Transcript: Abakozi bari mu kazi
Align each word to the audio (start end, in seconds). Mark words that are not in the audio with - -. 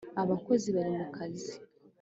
Abakozi 0.21 0.67
bari 0.75 0.91
mu 0.99 1.05
kazi 1.15 1.53